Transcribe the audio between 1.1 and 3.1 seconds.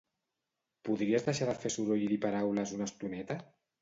deixar de fer soroll i dir paraules una